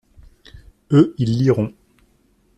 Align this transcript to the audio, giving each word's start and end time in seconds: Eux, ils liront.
Eux, 0.93 1.13
ils 1.19 1.37
liront. 1.43 1.75